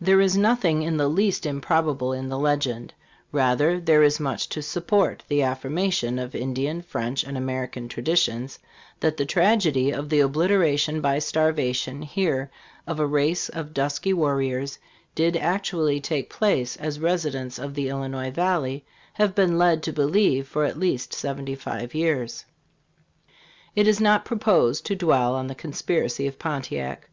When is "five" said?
21.54-21.94